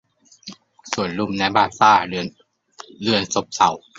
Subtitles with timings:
[0.91, 3.71] สวนลุมไนท์บาร์บาเรี่ยนซัลซ่า!